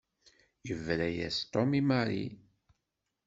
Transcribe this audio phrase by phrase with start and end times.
[0.67, 2.25] Yebra-yas Tom i Mary.